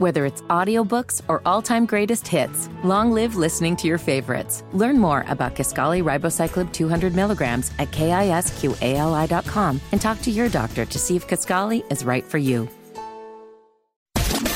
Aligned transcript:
Whether 0.00 0.24
it's 0.24 0.40
audiobooks 0.48 1.20
or 1.28 1.42
all-time 1.44 1.84
greatest 1.84 2.26
hits, 2.26 2.70
long 2.82 3.12
live 3.12 3.36
listening 3.36 3.76
to 3.76 3.86
your 3.86 3.98
favorites. 3.98 4.64
Learn 4.72 4.98
more 4.98 5.26
about 5.28 5.54
Kisqali 5.54 6.02
ribociclib 6.02 6.72
200 6.72 7.14
milligrams 7.14 7.70
at 7.78 7.90
kisqali.com 7.90 9.78
and 9.92 10.00
talk 10.00 10.22
to 10.22 10.30
your 10.30 10.48
doctor 10.48 10.86
to 10.86 10.98
see 10.98 11.16
if 11.16 11.28
Kisqali 11.28 11.84
is 11.92 12.02
right 12.02 12.24
for 12.24 12.38
you. 12.38 12.66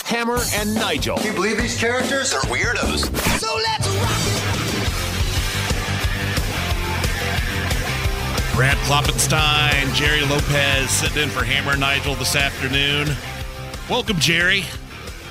Hammer 0.06 0.38
and 0.54 0.74
Nigel. 0.76 1.18
Can 1.18 1.26
you 1.26 1.34
believe 1.34 1.58
these 1.58 1.78
characters 1.78 2.32
are 2.32 2.40
weirdos? 2.44 3.14
So 3.38 3.54
let's 3.54 3.86
rock 4.00 4.54
Brad 8.54 8.78
Kloppenstein, 8.86 9.92
Jerry 9.92 10.22
Lopez 10.22 10.88
sitting 10.88 11.24
in 11.24 11.28
for 11.28 11.44
Hammer 11.44 11.72
and 11.72 11.80
Nigel 11.80 12.14
this 12.14 12.34
afternoon. 12.34 13.14
Welcome, 13.90 14.18
Jerry. 14.18 14.64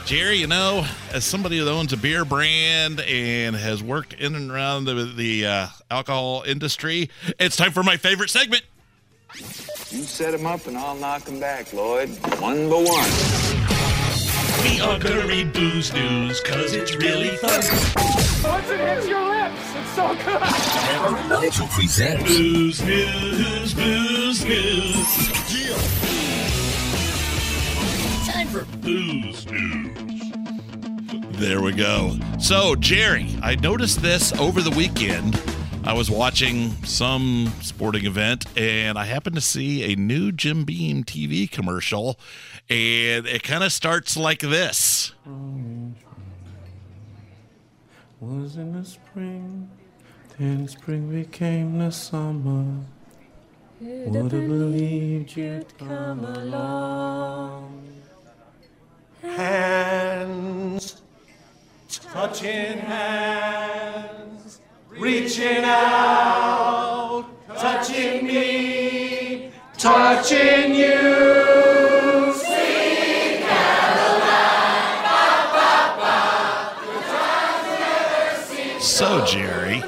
Jerry, 0.05 0.35
you 0.35 0.47
know, 0.47 0.85
as 1.13 1.23
somebody 1.23 1.59
that 1.59 1.71
owns 1.71 1.93
a 1.93 1.97
beer 1.97 2.25
brand 2.25 2.99
and 2.99 3.55
has 3.55 3.81
worked 3.81 4.13
in 4.13 4.35
and 4.35 4.51
around 4.51 4.83
the, 4.83 5.05
the 5.05 5.45
uh, 5.45 5.67
alcohol 5.89 6.43
industry, 6.45 7.09
it's 7.39 7.55
time 7.55 7.71
for 7.71 7.83
my 7.83 7.95
favorite 7.95 8.29
segment. 8.29 8.63
You 9.33 10.03
set 10.03 10.33
him 10.33 10.45
up 10.45 10.67
and 10.67 10.77
I'll 10.77 10.95
knock 10.95 11.25
him 11.27 11.39
back, 11.39 11.71
Lloyd. 11.71 12.09
One 12.41 12.69
by 12.69 12.83
one. 12.83 13.09
We 14.63 14.81
are 14.81 14.99
gonna 14.99 15.25
read 15.25 15.53
booze 15.53 15.93
news, 15.93 16.41
cause 16.41 16.73
it's 16.73 16.95
really 16.97 17.35
fun. 17.37 17.61
Once 18.43 18.69
it 18.69 18.79
hits 18.79 19.07
your 19.07 19.23
lips, 19.23 19.75
it's 19.75 19.95
so 19.95 20.07
good. 20.09 20.41
Hammer 20.41 21.17
and 21.17 21.29
Nigel 21.29 21.67
presents 21.67 22.23
Booze 22.23 22.81
news, 22.83 23.73
booze 23.73 24.45
news. 24.45 25.42
For 28.53 28.65
booze 28.77 29.47
news. 29.47 30.31
There 31.39 31.59
we 31.63 31.73
go. 31.73 32.19
So, 32.39 32.75
Jerry, 32.75 33.35
I 33.41 33.55
noticed 33.55 34.03
this 34.03 34.31
over 34.33 34.61
the 34.61 34.69
weekend. 34.69 35.41
I 35.83 35.93
was 35.93 36.11
watching 36.11 36.69
some 36.85 37.51
sporting 37.61 38.05
event 38.05 38.45
and 38.55 38.95
I 38.95 39.05
happened 39.05 39.33
to 39.37 39.41
see 39.41 39.91
a 39.91 39.95
new 39.95 40.31
Jim 40.31 40.65
Beam 40.65 41.03
TV 41.03 41.49
commercial, 41.49 42.19
and 42.69 43.25
it 43.25 43.41
kind 43.41 43.63
of 43.63 43.71
starts 43.71 44.15
like 44.15 44.41
this. 44.41 45.13
Was 48.19 48.55
in 48.55 48.73
the 48.79 48.85
spring, 48.85 49.67
then 50.37 50.67
spring 50.67 51.09
became 51.09 51.79
the 51.79 51.89
summer. 51.89 52.85
Would 53.81 54.31
have 54.31 54.47
believed 54.47 55.35
you'd 55.35 55.75
come 55.79 56.23
along. 56.23 57.92
Hands, 59.23 61.01
touching 61.87 62.77
hands, 62.79 64.59
reaching 64.89 65.63
out, 65.63 67.25
touching 67.57 68.27
me, 68.27 69.51
touching 69.77 70.75
you. 70.75 71.33
So, 78.79 79.25
Jerry. 79.25 79.83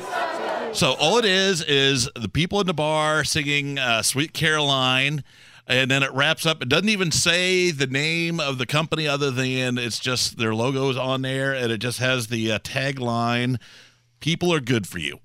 So, 0.73 0.93
all 0.93 1.17
it 1.19 1.25
is 1.25 1.61
is 1.61 2.09
the 2.15 2.27
people 2.27 2.59
in 2.59 2.67
the 2.67 2.73
bar 2.73 3.23
singing 3.23 3.77
uh, 3.77 4.01
Sweet 4.01 4.33
Caroline, 4.33 5.23
and 5.67 5.89
then 5.89 6.03
it 6.03 6.11
wraps 6.13 6.45
up. 6.45 6.61
It 6.61 6.69
doesn't 6.69 6.89
even 6.89 7.11
say 7.11 7.71
the 7.71 7.87
name 7.87 8.39
of 8.39 8.57
the 8.57 8.65
company 8.65 9.07
other 9.07 9.31
than 9.31 9.77
it's 9.77 9.99
just 9.99 10.37
their 10.37 10.53
logos 10.53 10.97
on 10.97 11.21
there, 11.21 11.53
and 11.53 11.71
it 11.71 11.79
just 11.79 11.99
has 11.99 12.27
the 12.27 12.51
uh, 12.51 12.59
tagline 12.59 13.57
People 14.25 14.51
are 14.51 14.59
good 14.59 14.87
for 14.87 14.97
you. 14.97 15.19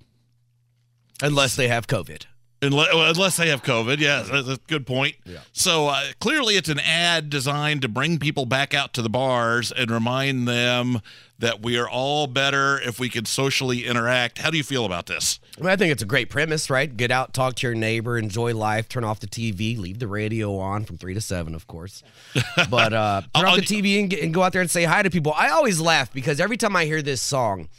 Unless 1.23 1.55
they 1.55 1.67
have 1.67 1.87
COVID. 1.87 2.25
Unless, 2.63 2.89
unless 2.93 3.37
they 3.37 3.49
have 3.49 3.63
COVID. 3.63 3.97
Yeah, 3.97 4.21
that's 4.21 4.47
a 4.47 4.57
good 4.67 4.85
point. 4.85 5.15
So 5.51 5.87
uh, 5.87 6.03
clearly, 6.19 6.57
it's 6.57 6.69
an 6.69 6.79
ad 6.79 7.29
designed 7.29 7.81
to 7.81 7.87
bring 7.87 8.19
people 8.19 8.45
back 8.45 8.73
out 8.75 8.93
to 8.93 9.01
the 9.01 9.09
bars 9.09 9.71
and 9.71 9.89
remind 9.89 10.47
them 10.47 11.01
that 11.39 11.59
we 11.59 11.75
are 11.75 11.89
all 11.89 12.27
better 12.27 12.79
if 12.79 12.99
we 12.99 13.09
can 13.09 13.25
socially 13.25 13.85
interact. 13.87 14.37
How 14.37 14.51
do 14.51 14.57
you 14.57 14.63
feel 14.63 14.85
about 14.85 15.07
this? 15.07 15.39
I, 15.57 15.61
mean, 15.61 15.69
I 15.71 15.75
think 15.75 15.91
it's 15.91 16.03
a 16.03 16.05
great 16.05 16.29
premise, 16.29 16.69
right? 16.69 16.95
Get 16.95 17.09
out, 17.09 17.33
talk 17.33 17.55
to 17.55 17.67
your 17.67 17.75
neighbor, 17.75 18.15
enjoy 18.15 18.53
life, 18.53 18.87
turn 18.87 19.03
off 19.03 19.19
the 19.19 19.27
TV, 19.27 19.75
leave 19.75 19.97
the 19.97 20.07
radio 20.07 20.57
on 20.59 20.85
from 20.85 20.97
three 20.97 21.15
to 21.15 21.21
seven, 21.21 21.55
of 21.55 21.65
course. 21.67 22.03
But 22.69 22.93
uh, 22.93 23.21
turn 23.33 23.45
off 23.45 23.55
the 23.55 23.61
TV 23.63 23.99
and, 23.99 24.09
get, 24.09 24.21
and 24.21 24.31
go 24.31 24.43
out 24.43 24.53
there 24.53 24.61
and 24.61 24.69
say 24.69 24.83
hi 24.83 25.01
to 25.01 25.09
people. 25.09 25.33
I 25.35 25.49
always 25.49 25.81
laugh 25.81 26.13
because 26.13 26.39
every 26.39 26.57
time 26.57 26.75
I 26.75 26.85
hear 26.85 27.01
this 27.01 27.21
song, 27.21 27.69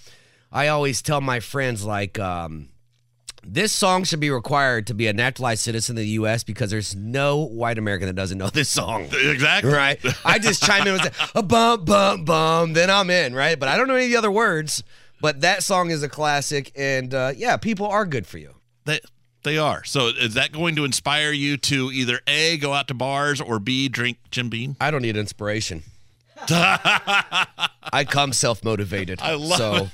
I 0.50 0.66
always 0.68 1.00
tell 1.00 1.20
my 1.20 1.38
friends, 1.38 1.84
like, 1.84 2.18
um, 2.18 2.68
this 3.44 3.72
song 3.72 4.04
should 4.04 4.20
be 4.20 4.30
required 4.30 4.86
to 4.86 4.94
be 4.94 5.06
a 5.06 5.12
naturalized 5.12 5.62
citizen 5.62 5.96
of 5.96 6.02
the 6.02 6.08
U.S. 6.10 6.44
because 6.44 6.70
there's 6.70 6.94
no 6.94 7.38
white 7.38 7.78
American 7.78 8.06
that 8.06 8.14
doesn't 8.14 8.38
know 8.38 8.48
this 8.48 8.68
song. 8.68 9.08
Exactly. 9.12 9.72
Right? 9.72 9.98
I 10.24 10.38
just 10.38 10.62
chime 10.62 10.86
in 10.86 10.94
with 10.94 11.32
a 11.34 11.42
bum, 11.42 11.84
bum, 11.84 12.24
bum, 12.24 12.72
then 12.72 12.90
I'm 12.90 13.10
in, 13.10 13.34
right? 13.34 13.58
But 13.58 13.68
I 13.68 13.76
don't 13.76 13.88
know 13.88 13.94
any 13.94 14.06
of 14.06 14.10
the 14.10 14.16
other 14.16 14.30
words. 14.30 14.82
But 15.20 15.42
that 15.42 15.62
song 15.62 15.90
is 15.90 16.02
a 16.02 16.08
classic. 16.08 16.72
And 16.74 17.14
uh, 17.14 17.32
yeah, 17.36 17.56
people 17.56 17.86
are 17.86 18.04
good 18.04 18.26
for 18.26 18.38
you. 18.38 18.54
They, 18.84 19.00
they 19.44 19.56
are. 19.56 19.84
So 19.84 20.08
is 20.08 20.34
that 20.34 20.52
going 20.52 20.74
to 20.76 20.84
inspire 20.84 21.30
you 21.30 21.56
to 21.58 21.92
either 21.92 22.20
A, 22.26 22.56
go 22.58 22.72
out 22.72 22.88
to 22.88 22.94
bars, 22.94 23.40
or 23.40 23.58
B, 23.58 23.88
drink 23.88 24.18
Jim 24.30 24.48
Beam? 24.48 24.76
I 24.80 24.90
don't 24.90 25.02
need 25.02 25.16
inspiration. 25.16 25.84
I 26.48 28.04
come 28.08 28.32
self 28.32 28.64
motivated. 28.64 29.20
I 29.22 29.34
love 29.34 29.58
so 29.58 29.88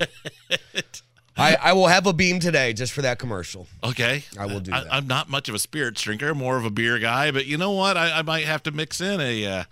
it. 0.49 1.03
I, 1.39 1.57
I 1.61 1.73
will 1.73 1.87
have 1.87 2.07
a 2.07 2.13
beam 2.13 2.41
today 2.41 2.73
just 2.73 2.93
for 2.93 3.03
that 3.03 3.19
commercial. 3.19 3.67
Okay. 3.85 4.25
I 4.39 4.47
will 4.47 4.61
do 4.61 4.73
I, 4.73 4.83
that. 4.83 4.93
I'm 4.93 5.07
not 5.07 5.29
much 5.29 5.49
of 5.49 5.55
a 5.55 5.59
spirits 5.59 6.03
drinker, 6.03 6.35
more 6.35 6.57
of 6.57 6.65
a 6.65 6.71
beer 6.71 6.99
guy, 6.99 7.31
but 7.31 7.47
you 7.47 7.57
know 7.57 7.73
what? 7.73 7.97
I, 7.97 8.19
I 8.19 8.23
might 8.23 8.45
have 8.45 8.63
to 8.65 8.71
mix 8.73 9.01
in 9.01 9.21
a 9.21 9.47
uh, 9.47 9.65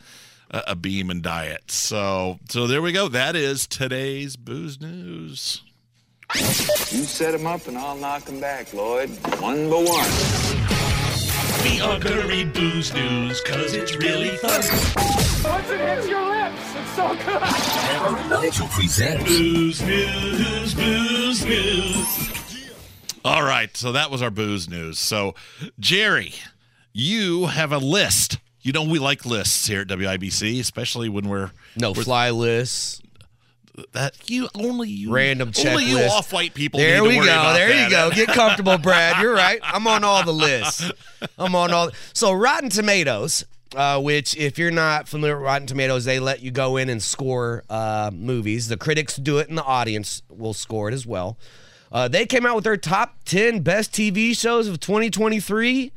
a 0.50 0.62
a 0.68 0.76
beam 0.76 1.10
and 1.10 1.22
diet. 1.22 1.70
So 1.70 2.38
so 2.48 2.66
there 2.66 2.80
we 2.80 2.92
go. 2.92 3.08
That 3.08 3.34
is 3.36 3.66
today's 3.66 4.36
booze 4.36 4.80
news. 4.80 5.62
You 6.34 7.04
set 7.04 7.34
him 7.34 7.46
up 7.46 7.66
and 7.66 7.78
I'll 7.78 7.96
knock 7.96 8.28
him 8.28 8.40
back, 8.40 8.72
Lloyd. 8.72 9.10
One 9.40 9.70
by 9.70 9.76
one. 9.76 10.10
We 11.64 11.80
are 11.80 11.98
gonna 11.98 12.26
read 12.28 12.52
booze 12.52 12.92
news, 12.94 13.40
cause 13.40 13.74
it's 13.74 13.96
really 13.96 14.36
fun. 14.36 15.25
Once 15.48 15.70
it 15.70 15.80
hits 15.80 16.08
your 16.08 16.24
lips, 16.24 16.74
it's 16.76 16.90
so 16.96 17.08
good. 17.14 17.42
Hammer 17.42 18.18
and 18.18 18.30
Nigel 18.30 18.66
presents 18.68 19.24
Booze 19.24 19.82
news, 19.82 20.74
booze 20.74 21.44
news. 21.44 22.70
All 23.24 23.42
right. 23.42 23.76
So 23.76 23.92
that 23.92 24.10
was 24.10 24.22
our 24.22 24.30
booze 24.30 24.68
news. 24.68 24.98
So 24.98 25.34
Jerry, 25.80 26.34
you 26.92 27.46
have 27.46 27.72
a 27.72 27.78
list. 27.78 28.38
You 28.62 28.72
know 28.72 28.82
we 28.82 28.98
like 28.98 29.24
lists 29.24 29.66
here 29.66 29.82
at 29.82 29.88
WIBC, 29.88 30.58
especially 30.60 31.08
when 31.08 31.28
we're 31.28 31.50
No 31.76 31.92
we're- 31.92 32.04
fly 32.04 32.30
lists. 32.30 33.00
that 33.92 34.14
you 34.30 34.48
only 34.54 34.88
you 34.88 35.12
Random 35.12 35.52
only 35.66 35.84
you 35.84 35.98
off 36.00 36.32
white 36.32 36.54
people. 36.54 36.80
There 36.80 36.94
need 37.00 37.04
to 37.04 37.08
we 37.10 37.16
worry 37.18 37.26
go. 37.26 37.32
about 37.32 37.52
There 37.54 37.68
that. 37.68 37.84
you 37.84 37.90
go. 37.90 38.10
Get 38.10 38.28
comfortable, 38.28 38.78
Brad. 38.78 39.22
You're 39.22 39.34
right. 39.34 39.60
I'm 39.62 39.86
on 39.86 40.02
all 40.02 40.24
the 40.24 40.32
lists. 40.32 40.90
I'm 41.38 41.54
on 41.54 41.72
all. 41.72 41.90
So 42.12 42.32
Rotten 42.32 42.70
Tomatoes, 42.70 43.44
uh, 43.74 44.00
which 44.00 44.36
if 44.36 44.58
you're 44.58 44.70
not 44.70 45.08
familiar 45.08 45.36
with 45.36 45.44
Rotten 45.44 45.66
Tomatoes, 45.66 46.04
they 46.04 46.18
let 46.18 46.40
you 46.40 46.50
go 46.50 46.76
in 46.76 46.88
and 46.88 47.02
score 47.02 47.64
uh, 47.68 48.10
movies. 48.12 48.68
The 48.68 48.76
critics 48.76 49.16
do 49.16 49.38
it, 49.38 49.48
and 49.48 49.58
the 49.58 49.64
audience 49.64 50.22
will 50.28 50.54
score 50.54 50.88
it 50.88 50.94
as 50.94 51.06
well. 51.06 51.38
Uh, 51.90 52.08
they 52.08 52.26
came 52.26 52.44
out 52.44 52.54
with 52.54 52.64
their 52.64 52.76
top 52.76 53.16
10 53.24 53.60
best 53.60 53.92
TV 53.92 54.36
shows 54.36 54.68
of 54.68 54.80
2023, 54.80 55.92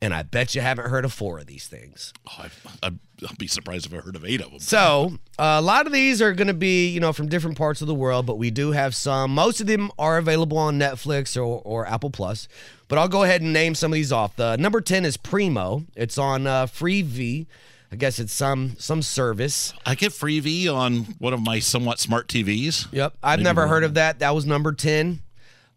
and 0.00 0.14
I 0.14 0.22
bet 0.22 0.54
you 0.54 0.60
haven't 0.60 0.88
heard 0.90 1.04
of 1.04 1.12
four 1.12 1.38
of 1.38 1.46
these 1.46 1.66
things. 1.66 2.12
Oh, 2.28 2.46
I, 2.82 2.86
I, 2.86 2.92
I'll 3.26 3.36
be 3.38 3.46
surprised 3.46 3.86
if 3.86 3.94
I 3.94 3.98
heard 3.98 4.16
of 4.16 4.24
eight 4.24 4.40
of 4.40 4.50
them. 4.50 4.58
So 4.60 5.18
uh, 5.38 5.56
a 5.58 5.62
lot 5.62 5.86
of 5.86 5.92
these 5.92 6.20
are 6.20 6.32
going 6.32 6.48
to 6.48 6.54
be, 6.54 6.88
you 6.88 7.00
know, 7.00 7.12
from 7.12 7.28
different 7.28 7.56
parts 7.56 7.80
of 7.82 7.86
the 7.86 7.94
world, 7.94 8.26
but 8.26 8.36
we 8.36 8.50
do 8.50 8.72
have 8.72 8.94
some. 8.94 9.34
Most 9.34 9.60
of 9.60 9.66
them 9.66 9.90
are 9.98 10.18
available 10.18 10.58
on 10.58 10.78
Netflix 10.78 11.36
or, 11.36 11.62
or 11.64 11.86
Apple 11.86 12.10
Plus. 12.10 12.48
But 12.94 13.00
I'll 13.00 13.08
go 13.08 13.24
ahead 13.24 13.42
and 13.42 13.52
name 13.52 13.74
some 13.74 13.90
of 13.90 13.96
these 13.96 14.12
off. 14.12 14.36
The 14.36 14.54
number 14.56 14.80
ten 14.80 15.04
is 15.04 15.16
Primo. 15.16 15.82
It's 15.96 16.16
on 16.16 16.46
uh, 16.46 16.66
Freevee. 16.66 17.46
I 17.90 17.96
guess 17.96 18.20
it's 18.20 18.32
some 18.32 18.76
some 18.78 19.02
service. 19.02 19.74
I 19.84 19.96
get 19.96 20.12
Freevee 20.12 20.72
on 20.72 21.16
one 21.18 21.32
of 21.32 21.42
my 21.42 21.58
somewhat 21.58 21.98
smart 21.98 22.28
TVs. 22.28 22.86
Yep, 22.92 23.14
I've 23.20 23.40
Maybe 23.40 23.46
never 23.46 23.66
heard 23.66 23.82
of 23.82 23.94
that. 23.94 24.20
That 24.20 24.32
was 24.32 24.46
number 24.46 24.70
ten. 24.70 25.22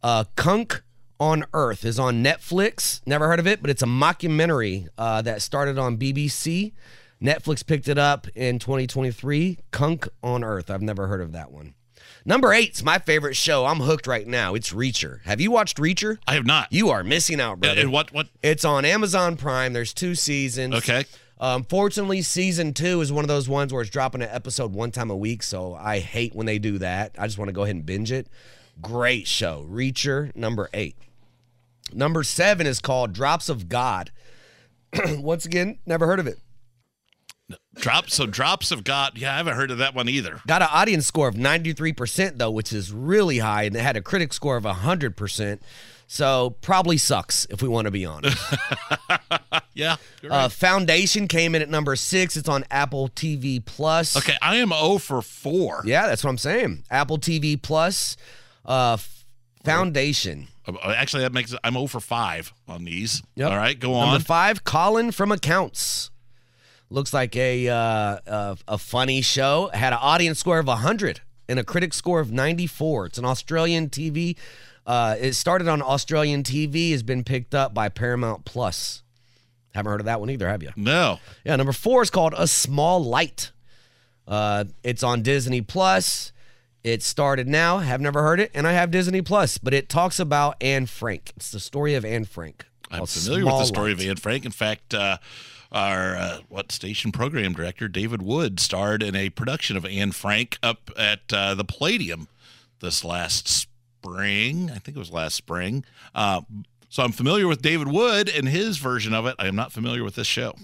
Uh, 0.03 0.25
Cunk 0.35 0.83
on 1.19 1.43
Earth 1.53 1.85
is 1.85 1.97
on 1.97 2.23
Netflix. 2.23 3.01
Never 3.07 3.27
heard 3.27 3.39
of 3.39 3.47
it, 3.47 3.61
but 3.61 3.71
it's 3.71 3.81
a 3.81 3.87
mockumentary 3.87 4.87
uh, 4.95 5.23
that 5.23 5.41
started 5.41 5.79
on 5.79 5.97
BBC. 5.97 6.73
Netflix 7.19 7.65
picked 7.65 7.87
it 7.87 7.97
up 7.97 8.27
in 8.35 8.59
2023. 8.59 9.57
Cunk 9.71 10.07
on 10.21 10.43
Earth. 10.43 10.69
I've 10.69 10.83
never 10.83 11.07
heard 11.07 11.21
of 11.21 11.31
that 11.31 11.51
one. 11.51 11.73
Number 12.27 12.51
eight's 12.51 12.83
my 12.83 12.99
favorite 12.99 13.37
show. 13.37 13.65
I'm 13.65 13.79
hooked 13.79 14.05
right 14.05 14.27
now. 14.27 14.53
It's 14.53 14.73
Reacher. 14.73 15.23
Have 15.23 15.39
you 15.39 15.49
watched 15.49 15.77
Reacher? 15.77 16.17
I 16.27 16.33
have 16.33 16.45
not. 16.45 16.67
You 16.73 16.89
are 16.89 17.01
missing 17.01 17.39
out, 17.39 17.61
brother. 17.61 17.79
And 17.79 17.89
what 17.89 18.11
what? 18.11 18.27
It's 18.43 18.65
on 18.65 18.83
Amazon 18.83 19.37
Prime. 19.37 19.71
There's 19.71 19.93
two 19.93 20.13
seasons. 20.13 20.75
Okay. 20.75 21.05
Um, 21.39 21.61
Unfortunately, 21.61 22.21
season 22.21 22.73
two 22.73 22.99
is 22.99 23.13
one 23.13 23.23
of 23.23 23.29
those 23.29 23.47
ones 23.47 23.71
where 23.71 23.81
it's 23.81 23.89
dropping 23.89 24.21
an 24.21 24.29
episode 24.29 24.73
one 24.73 24.91
time 24.91 25.09
a 25.09 25.15
week, 25.15 25.41
so 25.41 25.73
I 25.75 25.99
hate 25.99 26.35
when 26.35 26.45
they 26.45 26.59
do 26.59 26.79
that. 26.79 27.15
I 27.17 27.27
just 27.27 27.37
want 27.37 27.47
to 27.47 27.53
go 27.53 27.63
ahead 27.63 27.75
and 27.75 27.85
binge 27.85 28.11
it. 28.11 28.27
Great 28.81 29.25
show. 29.25 29.65
Reacher, 29.69 30.35
number 30.35 30.69
eight. 30.73 30.97
Number 31.93 32.23
seven 32.23 32.67
is 32.67 32.81
called 32.81 33.13
Drops 33.13 33.47
of 33.47 33.69
God. 33.69 34.11
Once 35.07 35.45
again, 35.45 35.79
never 35.85 36.05
heard 36.05 36.19
of 36.19 36.27
it. 36.27 36.39
Drops. 37.79 38.15
So 38.15 38.25
drops 38.25 38.69
have 38.71 38.83
got. 38.83 39.17
Yeah, 39.17 39.33
I 39.33 39.37
haven't 39.37 39.55
heard 39.55 39.71
of 39.71 39.77
that 39.79 39.93
one 39.95 40.09
either. 40.09 40.41
Got 40.47 40.61
an 40.61 40.69
audience 40.71 41.05
score 41.05 41.27
of 41.27 41.35
93%, 41.35 42.37
though, 42.37 42.51
which 42.51 42.73
is 42.73 42.91
really 42.91 43.37
high, 43.39 43.63
and 43.63 43.75
it 43.75 43.81
had 43.81 43.95
a 43.97 44.01
critic 44.01 44.33
score 44.33 44.57
of 44.57 44.63
100%. 44.63 45.59
So 46.09 46.55
probably 46.61 46.97
sucks, 46.97 47.45
if 47.49 47.61
we 47.61 47.67
want 47.67 47.85
to 47.85 47.91
be 47.91 48.05
honest. 48.05 48.37
Yeah. 49.73 49.97
you're 50.23 50.33
uh. 50.33 50.49
Foundation 50.49 51.27
came 51.27 51.53
in 51.53 51.61
at 51.61 51.69
number 51.69 51.95
six. 51.95 52.35
It's 52.35 52.49
on 52.49 52.65
Apple 52.71 53.09
TV 53.09 53.63
Plus. 53.63 54.17
okay, 54.17 54.35
I 54.41 54.55
am 54.55 54.69
0 54.69 54.97
for 54.97 55.21
four. 55.21 55.83
Yeah, 55.85 56.07
that's 56.07 56.23
what 56.23 56.31
I'm 56.31 56.39
saying. 56.39 56.83
Apple 56.89 57.19
TV 57.19 57.61
Plus. 57.61 58.17
Uh, 58.65 58.97
Foundation. 59.63 60.47
Uh, 60.67 60.73
Actually, 60.95 61.23
that 61.23 61.33
makes 61.33 61.53
it. 61.53 61.59
I'm 61.63 61.73
0 61.73 61.85
for 61.87 61.99
five 61.99 62.53
on 62.67 62.85
these. 62.85 63.21
Yep. 63.35 63.51
All 63.51 63.57
right, 63.57 63.79
go 63.79 63.93
on. 63.93 64.07
Number 64.13 64.23
five, 64.23 64.63
Colin 64.63 65.11
from 65.11 65.31
Accounts. 65.31 66.09
Looks 66.89 67.13
like 67.13 67.35
a 67.35 67.67
uh, 67.67 67.75
a, 68.25 68.57
a 68.67 68.77
funny 68.77 69.21
show. 69.21 69.69
Had 69.73 69.93
an 69.93 69.99
audience 70.01 70.39
score 70.39 70.59
of 70.59 70.67
100 70.67 71.21
and 71.49 71.59
a 71.59 71.63
critic 71.63 71.93
score 71.93 72.19
of 72.19 72.31
94. 72.31 73.07
It's 73.07 73.17
an 73.17 73.25
Australian 73.25 73.89
TV. 73.89 74.37
Uh, 74.85 75.15
it 75.19 75.33
started 75.33 75.67
on 75.67 75.81
Australian 75.81 76.43
TV. 76.43 76.91
Has 76.91 77.03
been 77.03 77.23
picked 77.23 77.53
up 77.53 77.73
by 77.73 77.89
Paramount 77.89 78.45
Plus. 78.45 79.03
Haven't 79.75 79.91
heard 79.91 80.01
of 80.01 80.05
that 80.05 80.19
one 80.19 80.29
either, 80.29 80.47
have 80.47 80.63
you? 80.63 80.71
No. 80.75 81.19
Yeah, 81.45 81.55
number 81.55 81.73
four 81.73 82.01
is 82.01 82.09
called 82.09 82.33
A 82.37 82.47
Small 82.47 83.03
Light. 83.03 83.51
Uh, 84.27 84.65
it's 84.83 85.03
on 85.03 85.21
Disney 85.21 85.61
Plus. 85.61 86.31
It 86.83 87.03
started 87.03 87.47
now. 87.47 87.79
Have 87.79 87.99
never 87.99 88.21
heard 88.21 88.39
it, 88.39 88.49
and 88.53 88.65
I 88.65 88.71
have 88.71 88.91
Disney 88.91 89.21
Plus. 89.21 89.57
But 89.57 89.73
it 89.73 89.89
talks 89.89 90.19
about 90.19 90.55
Anne 90.61 90.85
Frank. 90.85 91.33
It's 91.35 91.51
the 91.51 91.59
story 91.59 91.95
of 91.95 92.05
Anne 92.05 92.25
Frank. 92.25 92.65
I'm 92.91 93.05
familiar 93.05 93.45
with 93.45 93.59
the 93.59 93.65
story 93.65 93.93
Light. 93.93 94.03
of 94.03 94.09
Anne 94.09 94.15
Frank. 94.17 94.45
In 94.45 94.51
fact, 94.51 94.93
uh, 94.93 95.17
our 95.71 96.15
uh, 96.15 96.39
what 96.47 96.71
station 96.71 97.11
program 97.11 97.53
director 97.53 97.87
David 97.87 98.21
Wood 98.21 98.59
starred 98.59 99.03
in 99.03 99.15
a 99.15 99.29
production 99.29 99.75
of 99.77 99.85
Anne 99.85 100.11
Frank 100.11 100.57
up 100.63 100.91
at 100.97 101.21
uh, 101.33 101.55
the 101.55 101.65
Palladium 101.65 102.27
this 102.79 103.03
last 103.03 103.47
spring. 103.47 104.71
I 104.71 104.79
think 104.79 104.95
it 104.95 104.99
was 104.99 105.11
last 105.11 105.35
spring. 105.35 105.83
Uh, 106.15 106.41
so 106.89 107.03
I'm 107.03 107.11
familiar 107.11 107.47
with 107.47 107.61
David 107.61 107.89
Wood 107.89 108.29
and 108.29 108.47
his 108.47 108.77
version 108.77 109.13
of 109.13 109.25
it. 109.25 109.35
I 109.39 109.47
am 109.47 109.55
not 109.55 109.71
familiar 109.71 110.03
with 110.03 110.15
this 110.15 110.27
show. 110.27 110.55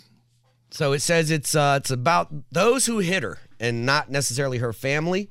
So 0.71 0.93
it 0.93 1.01
says 1.01 1.29
it's 1.29 1.53
uh, 1.53 1.79
it's 1.81 1.91
about 1.91 2.29
those 2.51 2.85
who 2.85 2.99
hit 2.99 3.23
her 3.23 3.39
and 3.59 3.85
not 3.85 4.09
necessarily 4.09 4.57
her 4.59 4.73
family. 4.73 5.29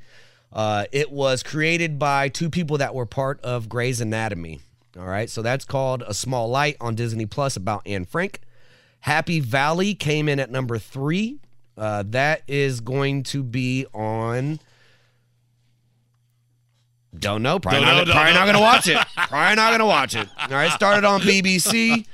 Uh, 0.52 0.84
it 0.92 1.10
was 1.10 1.42
created 1.42 1.98
by 1.98 2.28
two 2.28 2.50
people 2.50 2.78
that 2.78 2.94
were 2.94 3.06
part 3.06 3.40
of 3.40 3.68
Grey's 3.68 4.00
Anatomy. 4.00 4.60
All 4.98 5.06
right, 5.06 5.30
so 5.30 5.40
that's 5.40 5.64
called 5.64 6.02
A 6.06 6.12
Small 6.12 6.48
Light 6.48 6.76
on 6.80 6.94
Disney 6.94 7.24
Plus 7.26 7.56
about 7.56 7.82
Anne 7.86 8.04
Frank. 8.04 8.40
Happy 9.00 9.40
Valley 9.40 9.94
came 9.94 10.28
in 10.28 10.38
at 10.38 10.50
number 10.50 10.78
three. 10.78 11.38
Uh, 11.76 12.04
that 12.08 12.42
is 12.46 12.80
going 12.80 13.22
to 13.24 13.42
be 13.42 13.86
on. 13.94 14.60
Don't 17.18 17.42
know. 17.42 17.58
Probably, 17.58 17.80
Don't 17.80 17.88
not, 17.88 18.06
know, 18.06 18.12
probably 18.12 18.32
know. 18.32 18.38
not 18.38 18.44
going 18.44 18.56
to 18.56 18.60
watch 18.60 18.88
it. 18.88 18.96
Probably 19.28 19.56
not 19.56 19.70
going 19.70 19.80
to 19.80 19.86
watch 19.86 20.14
it. 20.14 20.28
All 20.38 20.48
right, 20.50 20.70
started 20.72 21.04
on 21.04 21.20
BBC. 21.20 22.06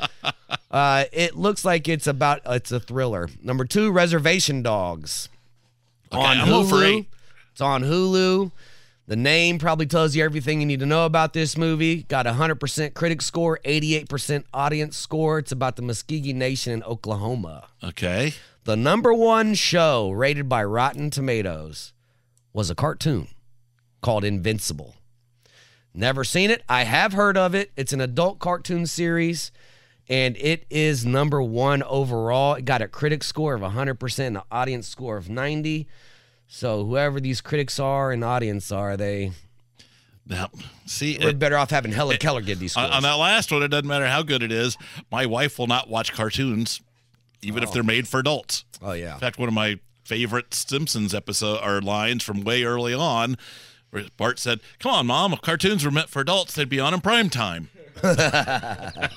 Uh, 0.71 1.05
it 1.13 1.37
looks 1.37 1.65
like 1.65 1.89
it's 1.89 2.07
about 2.07 2.41
it's 2.47 2.73
a 2.73 2.81
thriller. 2.81 3.29
Number 3.43 3.65
two, 3.65 3.91
Reservation 3.93 4.63
Dogs. 4.63 5.29
Okay, 6.13 6.21
on 6.21 6.39
I'm 6.41 6.49
Hulu. 6.49 7.07
It's 7.53 7.61
on 7.61 7.83
Hulu. 7.83 8.51
The 9.09 9.17
name 9.17 9.59
probably 9.59 9.87
tells 9.87 10.15
you 10.15 10.23
everything 10.23 10.61
you 10.61 10.67
need 10.67 10.81
to 10.81 10.87
know 10.87 11.07
about 11.07 11.33
this 11.33 11.57
movie. 11.57 12.03
Got 12.03 12.27
a 12.27 12.33
100% 12.33 12.93
critic 12.93 13.23
score, 13.23 13.59
88% 13.65 14.45
audience 14.53 14.99
score. 14.99 15.39
It's 15.39 15.51
about 15.51 15.77
the 15.77 15.83
Muskogee 15.83 16.35
Nation 16.35 16.75
in 16.75 16.83
Oklahoma. 16.83 17.69
Okay. 17.83 18.35
The 18.65 18.77
number 18.77 19.15
one 19.15 19.55
show 19.55 20.11
rated 20.11 20.47
by 20.47 20.63
Rotten 20.63 21.09
Tomatoes 21.09 21.95
was 22.53 22.69
a 22.69 22.75
cartoon 22.75 23.29
called 24.03 24.25
Invincible. 24.25 24.97
Never 25.95 26.23
seen 26.23 26.51
it. 26.51 26.63
I 26.69 26.85
have 26.85 27.15
heard 27.15 27.39
of 27.39 27.55
it. 27.55 27.71
It's 27.79 27.95
an 27.95 28.03
adult 28.03 28.41
cartoon 28.41 28.85
series, 28.85 29.51
and 30.07 30.37
it 30.37 30.67
is 30.69 31.07
number 31.07 31.43
one 31.43 31.83
overall. 31.85 32.57
It 32.57 32.67
got 32.67 32.83
a 32.83 32.89
critic 32.89 33.25
score 33.25 33.55
of 33.55 33.63
100% 33.63 34.19
and 34.27 34.37
an 34.37 34.43
audience 34.53 34.87
score 34.87 35.17
of 35.17 35.31
90. 35.31 35.89
So 36.49 36.85
whoever 36.85 37.21
these 37.21 37.41
critics 37.41 37.79
are 37.79 38.11
and 38.11 38.25
audience 38.25 38.73
are, 38.73 38.97
they 38.97 39.33
Now, 40.27 40.51
see, 40.87 41.19
we're 41.21 41.29
it- 41.31 41.39
better 41.39 41.57
off 41.57 41.71
having 41.71 41.93
Helen 41.93 42.17
Keller 42.17 42.41
give 42.41 42.59
these 42.59 42.77
on, 42.77 42.85
scores. 42.85 42.97
on 42.97 43.03
that 43.03 43.15
last 43.15 43.53
one, 43.53 43.63
it 43.63 43.69
doesn't 43.69 43.87
matter 43.87 44.09
how 44.09 44.23
good 44.23 44.43
it 44.43 44.51
is. 44.51 44.77
My 45.13 45.27
wife 45.27 45.59
will 45.59 45.67
not 45.67 45.89
watch 45.89 46.13
cartoons, 46.13 46.81
even 47.43 47.63
if 47.63 47.69
oh. 47.69 47.73
they're 47.73 47.83
made 47.83 48.09
for 48.09 48.19
adults. 48.19 48.65
oh 48.83 48.93
yeah. 48.93 49.15
In 49.15 49.21
fact, 49.21 49.39
one 49.39 49.49
of 49.49 49.55
my 49.55 49.79
favorite 50.05 50.55
Simpsons 50.55 51.15
episode 51.15 51.61
or 51.63 51.83
lines 51.83 52.23
from 52.23 52.43
way 52.43 52.65
early 52.65 52.95
on, 52.95 53.37
where 53.91 54.05
Bart 54.17 54.39
said, 54.39 54.61
"Come 54.79 54.93
on, 54.93 55.07
mom, 55.07 55.35
if 55.35 55.43
cartoons 55.43 55.85
were 55.85 55.91
meant 55.91 56.09
for 56.09 56.21
adults, 56.21 56.55
they'd 56.55 56.69
be 56.69 56.81
on 56.81 56.95
in 56.95 57.01
prime 57.01 57.29
time." 57.31 57.69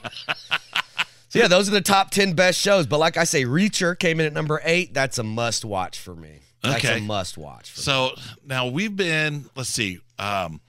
So 1.31 1.39
yeah, 1.39 1.47
those 1.47 1.69
are 1.69 1.71
the 1.71 1.79
top 1.79 2.11
10 2.11 2.33
best 2.33 2.59
shows. 2.59 2.87
But 2.87 2.97
like 2.99 3.15
I 3.15 3.23
say, 3.23 3.45
Reacher 3.45 3.97
came 3.97 4.19
in 4.19 4.25
at 4.25 4.33
number 4.33 4.59
eight. 4.65 4.93
That's 4.93 5.17
a 5.17 5.23
must 5.23 5.63
watch 5.63 5.97
for 5.97 6.13
me. 6.13 6.39
That's 6.63 6.83
Okay. 6.85 6.97
a 6.99 7.01
must 7.01 7.37
watch. 7.37 7.71
For 7.71 7.79
me. 7.79 7.83
So 7.83 8.11
now 8.45 8.67
we've 8.67 8.95
been. 8.95 9.45
Let's 9.55 9.69
see. 9.69 9.99
Um, 10.19 10.61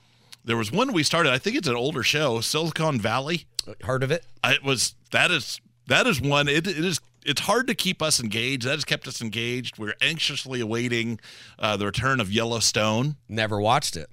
there 0.44 0.56
was 0.56 0.72
one 0.72 0.92
we 0.92 1.02
started. 1.02 1.32
I 1.32 1.38
think 1.38 1.56
it's 1.56 1.68
an 1.68 1.76
older 1.76 2.02
show, 2.02 2.40
Silicon 2.40 3.00
Valley. 3.00 3.44
Heard 3.82 4.02
of 4.02 4.10
it? 4.10 4.24
It 4.44 4.62
was 4.64 4.94
that 5.12 5.30
is 5.30 5.60
that 5.86 6.06
is 6.06 6.20
one. 6.20 6.48
It, 6.48 6.66
it 6.66 6.78
is. 6.84 7.00
It's 7.24 7.42
hard 7.42 7.68
to 7.68 7.74
keep 7.74 8.02
us 8.02 8.18
engaged. 8.18 8.64
That 8.64 8.72
has 8.74 8.84
kept 8.84 9.06
us 9.06 9.20
engaged. 9.22 9.78
We're 9.78 9.94
anxiously 10.00 10.60
awaiting 10.60 11.20
uh, 11.58 11.76
the 11.76 11.86
return 11.86 12.18
of 12.18 12.32
Yellowstone. 12.32 13.14
Never 13.28 13.60
watched 13.60 13.96
it. 13.96 14.10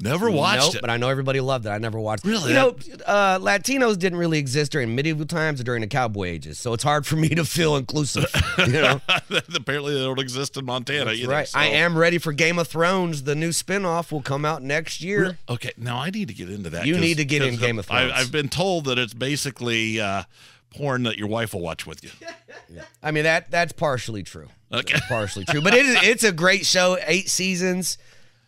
Never 0.00 0.28
watched 0.30 0.60
Nope, 0.62 0.74
it. 0.74 0.80
But 0.80 0.90
I 0.90 0.96
know 0.96 1.08
everybody 1.08 1.38
loved 1.40 1.66
it. 1.66 1.70
I 1.70 1.78
never 1.78 2.00
watched 2.00 2.24
Really? 2.24 2.46
it. 2.46 2.48
You 2.48 2.54
know, 2.54 3.04
uh, 3.06 3.38
Latinos 3.38 3.96
didn't 3.98 4.18
really 4.18 4.38
exist 4.38 4.72
during 4.72 4.94
medieval 4.94 5.24
times 5.24 5.60
or 5.60 5.64
during 5.64 5.82
the 5.82 5.86
cowboy 5.86 6.26
ages. 6.26 6.58
So 6.58 6.72
it's 6.72 6.82
hard 6.82 7.06
for 7.06 7.14
me 7.16 7.28
to 7.30 7.44
feel 7.44 7.76
inclusive. 7.76 8.26
You 8.58 8.72
know? 8.72 9.00
Apparently, 9.54 9.94
they 9.94 10.00
don't 10.00 10.18
exist 10.18 10.56
in 10.56 10.64
Montana 10.64 11.06
That's 11.06 11.18
either. 11.20 11.30
right. 11.30 11.48
so- 11.48 11.58
I 11.58 11.66
am 11.66 11.96
ready 11.96 12.18
for 12.18 12.32
Game 12.32 12.58
of 12.58 12.66
Thrones. 12.66 13.22
The 13.22 13.36
new 13.36 13.50
spinoff 13.50 14.10
will 14.10 14.20
come 14.22 14.44
out 14.44 14.62
next 14.62 15.00
year. 15.00 15.38
Okay, 15.48 15.70
now 15.76 15.98
I 15.98 16.10
need 16.10 16.26
to 16.28 16.34
get 16.34 16.50
into 16.50 16.70
that. 16.70 16.86
You 16.86 16.98
need 16.98 17.18
to 17.18 17.24
get 17.24 17.42
in 17.42 17.56
Game 17.56 17.78
of 17.78 17.86
Thrones. 17.86 18.12
I've 18.14 18.32
been 18.32 18.48
told 18.48 18.86
that 18.86 18.98
it's 18.98 19.14
basically 19.14 20.00
uh, 20.00 20.24
porn 20.70 21.04
that 21.04 21.18
your 21.18 21.28
wife 21.28 21.54
will 21.54 21.60
watch 21.62 21.86
with 21.86 22.02
you. 22.02 22.10
yeah. 22.68 22.82
I 23.02 23.12
mean 23.12 23.24
that 23.24 23.50
that's 23.50 23.72
partially 23.72 24.24
true. 24.24 24.48
Okay. 24.72 24.98
partially 25.08 25.44
true. 25.44 25.62
But 25.62 25.74
it 25.74 25.86
is 25.86 25.96
it's 26.02 26.24
a 26.24 26.32
great 26.32 26.66
show. 26.66 26.98
Eight 27.06 27.28
seasons. 27.30 27.96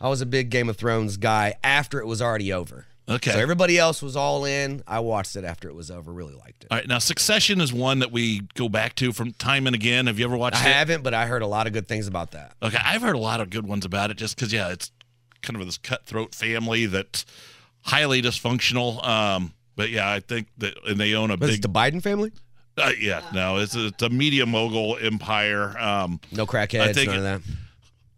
I 0.00 0.08
was 0.08 0.20
a 0.20 0.26
big 0.26 0.50
Game 0.50 0.68
of 0.68 0.76
Thrones 0.76 1.16
guy 1.16 1.54
after 1.64 2.00
it 2.00 2.06
was 2.06 2.20
already 2.20 2.52
over. 2.52 2.86
Okay. 3.08 3.30
So 3.30 3.38
everybody 3.38 3.78
else 3.78 4.02
was 4.02 4.16
all 4.16 4.44
in. 4.44 4.82
I 4.86 4.98
watched 4.98 5.36
it 5.36 5.44
after 5.44 5.68
it 5.68 5.74
was 5.76 5.92
over. 5.92 6.12
Really 6.12 6.34
liked 6.34 6.64
it. 6.64 6.68
All 6.72 6.78
right, 6.78 6.88
now 6.88 6.98
Succession 6.98 7.60
is 7.60 7.72
one 7.72 8.00
that 8.00 8.10
we 8.10 8.40
go 8.54 8.68
back 8.68 8.96
to 8.96 9.12
from 9.12 9.32
time 9.32 9.66
and 9.68 9.76
again. 9.76 10.08
Have 10.08 10.18
you 10.18 10.24
ever 10.24 10.36
watched 10.36 10.56
I 10.56 10.66
it? 10.66 10.70
I 10.70 10.72
haven't, 10.78 11.02
but 11.04 11.14
I 11.14 11.26
heard 11.26 11.42
a 11.42 11.46
lot 11.46 11.68
of 11.68 11.72
good 11.72 11.86
things 11.86 12.08
about 12.08 12.32
that. 12.32 12.54
Okay, 12.62 12.78
I've 12.84 13.02
heard 13.02 13.14
a 13.14 13.18
lot 13.20 13.40
of 13.40 13.48
good 13.48 13.64
ones 13.66 13.84
about 13.84 14.10
it 14.10 14.16
just 14.16 14.34
because, 14.34 14.52
yeah, 14.52 14.70
it's 14.72 14.90
kind 15.42 15.58
of 15.60 15.64
this 15.66 15.78
cutthroat 15.78 16.34
family 16.34 16.86
that's 16.86 17.24
highly 17.82 18.20
dysfunctional. 18.20 19.06
Um, 19.06 19.52
but 19.76 19.90
yeah, 19.90 20.10
I 20.10 20.18
think 20.18 20.48
that, 20.58 20.74
and 20.88 20.98
they 20.98 21.14
own 21.14 21.30
a 21.30 21.36
But 21.36 21.50
big, 21.50 21.62
the 21.62 21.68
Biden 21.68 22.02
family? 22.02 22.32
uh, 22.76 22.90
yeah, 22.98 23.22
no, 23.32 23.58
it's 23.58 23.76
a, 23.76 23.86
it's 23.86 24.02
a 24.02 24.08
media 24.10 24.46
mogul 24.46 24.98
empire. 25.00 25.78
Um, 25.78 26.18
No 26.32 26.42
I 26.42 26.46
crackheads, 26.46 26.94
think 26.94 27.06
none 27.10 27.18
it- 27.18 27.18
of 27.18 27.44
that. 27.44 27.52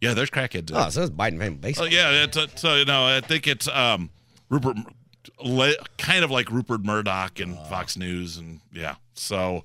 Yeah, 0.00 0.14
there's 0.14 0.31
crackheads. 0.31 0.71
Oh, 0.75 0.90
so 0.90 1.02
it's 1.02 1.11
Biden 1.11 1.38
family. 1.38 1.49
Oh 1.59 1.61
Basically. 1.61 1.95
yeah, 1.95 2.25
it's 2.25 2.61
so 2.61 2.76
you 2.76 2.85
know 2.85 3.05
I 3.07 3.21
think 3.21 3.47
it's 3.47 3.69
um 3.69 4.11
Rupert, 4.50 4.76
le, 5.45 5.75
kind 5.99 6.25
of 6.25 6.31
like 6.31 6.50
Rupert 6.50 6.85
Murdoch 6.85 7.40
and 7.40 7.57
Fox 7.69 7.97
News, 7.97 8.37
and 8.38 8.61
yeah, 8.73 8.97
so 9.14 9.64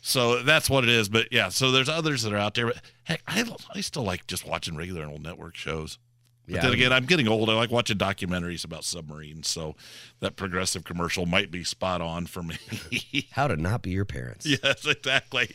so 0.00 0.42
that's 0.42 0.68
what 0.68 0.84
it 0.84 0.90
is. 0.90 1.08
But 1.08 1.28
yeah, 1.32 1.48
so 1.48 1.70
there's 1.70 1.88
others 1.88 2.22
that 2.22 2.32
are 2.32 2.36
out 2.38 2.54
there. 2.54 2.66
But 2.66 2.80
heck, 3.04 3.22
I 3.26 3.44
I 3.74 3.80
still 3.80 4.02
like 4.04 4.26
just 4.26 4.46
watching 4.46 4.76
regular 4.76 5.06
old 5.06 5.22
network 5.22 5.54
shows. 5.56 5.98
But 6.46 6.56
Yeah. 6.56 6.60
then 6.62 6.72
again, 6.74 6.92
I'm 6.92 7.06
getting 7.06 7.26
old. 7.26 7.48
I 7.48 7.54
like 7.54 7.70
watching 7.70 7.96
documentaries 7.96 8.66
about 8.66 8.84
submarines, 8.84 9.48
so 9.48 9.76
that 10.20 10.36
progressive 10.36 10.84
commercial 10.84 11.24
might 11.24 11.50
be 11.50 11.64
spot 11.64 12.02
on 12.02 12.26
for 12.26 12.42
me. 12.42 12.56
How 13.32 13.46
to 13.48 13.56
not 13.56 13.80
be 13.80 13.90
your 13.92 14.04
parents. 14.04 14.44
yes, 14.62 14.84
exactly. 14.84 15.48